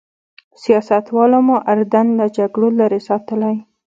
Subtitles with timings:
[0.63, 3.55] سیاستوالو مو اردن له جګړو لرې ساتلی.